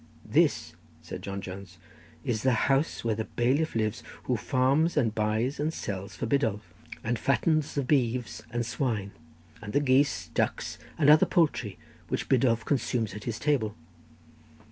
"This," 0.25 0.73
said 1.03 1.21
John 1.21 1.41
Jones, 1.41 1.77
"is 2.25 2.41
the 2.41 2.53
house 2.65 3.03
where 3.05 3.13
the 3.13 3.25
bailiff 3.25 3.75
lives, 3.75 4.01
who 4.23 4.35
farms 4.35 4.97
and 4.97 5.13
buys 5.13 5.59
and 5.59 5.71
sells 5.71 6.15
for 6.15 6.25
Biddulph, 6.25 6.73
and 7.03 7.19
fattens 7.19 7.75
the 7.75 7.83
beeves 7.83 8.41
and 8.49 8.65
swine, 8.65 9.11
and 9.61 9.73
the 9.73 9.79
geese, 9.79 10.29
ducks, 10.29 10.79
and 10.97 11.07
other 11.07 11.27
poultry 11.27 11.77
which 12.07 12.27
Biddulph 12.29 12.65
consumes 12.65 13.13
at 13.13 13.25
his 13.25 13.37
table." 13.37 13.75